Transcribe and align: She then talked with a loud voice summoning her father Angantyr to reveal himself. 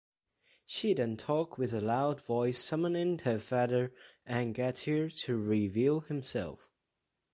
She 0.65 0.95
then 0.95 1.15
talked 1.15 1.59
with 1.59 1.73
a 1.73 1.79
loud 1.79 2.21
voice 2.21 2.57
summoning 2.57 3.19
her 3.19 3.37
father 3.37 3.93
Angantyr 4.27 5.11
to 5.25 5.37
reveal 5.37 5.99
himself. 5.99 6.71